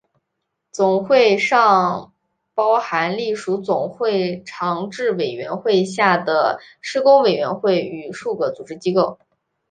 [0.71, 2.11] 总会尚
[2.55, 9.19] 包含隶属总会常置委员会下的事工委员会与数个组织机构。